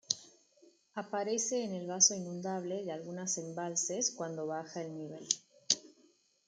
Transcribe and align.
Aparece 0.95 1.63
en 1.63 1.75
el 1.75 1.85
vaso 1.85 2.15
inundable 2.15 2.83
de 2.83 2.91
algunas 2.91 3.37
embalses, 3.37 4.09
cuando 4.09 4.47
baja 4.47 4.81
el 4.81 4.97
nivel. 4.97 5.27